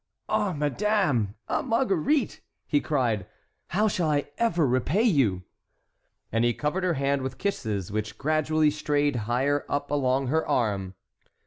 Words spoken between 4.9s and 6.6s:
you?" And he